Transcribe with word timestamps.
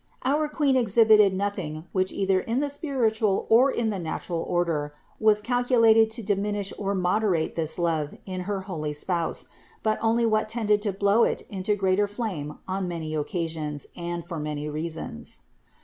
Our 0.25 0.49
Queen 0.49 0.75
exhibited 0.75 1.31
nothing 1.31 1.85
which 1.91 2.11
either 2.11 2.39
in 2.39 2.59
the 2.59 2.71
spiritual 2.71 3.45
or 3.49 3.69
in 3.69 3.91
the 3.91 3.99
natural 3.99 4.41
order 4.49 4.95
was 5.19 5.41
calculated 5.41 6.09
to 6.09 6.23
diminish 6.23 6.73
or 6.79 6.95
moderate 6.95 7.53
this 7.53 7.77
love 7.77 8.17
in 8.25 8.41
her 8.49 8.61
holy 8.61 8.93
spouse, 8.93 9.45
but 9.83 9.99
only 10.01 10.25
what 10.25 10.49
tended 10.49 10.81
to 10.81 10.91
blow 10.91 11.23
it 11.23 11.43
into 11.51 11.75
greater 11.75 12.07
flame 12.07 12.57
on 12.67 12.87
many 12.87 13.13
occasions 13.13 13.85
and 13.95 14.25
for 14.27 14.39
many 14.39 14.67
reasons. 14.67 15.41